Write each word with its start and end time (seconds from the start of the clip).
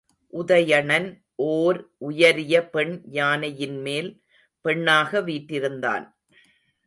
உதயணன் 0.33 1.07
ஓர் 1.35 1.79
உயரிய 1.97 2.69
பெண் 2.69 3.01
யானையின்மேல் 3.11 4.09
பெண்ணாக 4.65 5.21
வீற்றிருந்தான். 5.21 6.05